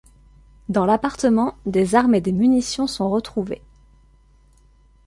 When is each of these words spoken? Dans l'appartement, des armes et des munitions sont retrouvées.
Dans 0.67 0.87
l'appartement, 0.87 1.53
des 1.67 1.93
armes 1.93 2.15
et 2.15 2.21
des 2.21 2.31
munitions 2.31 2.87
sont 2.87 3.07
retrouvées. 3.11 3.61